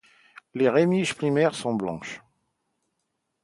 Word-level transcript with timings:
Les 0.55 0.67
rémiges 0.67 1.13
primaires 1.13 1.53
sont 1.53 1.75
blanches. 1.75 2.23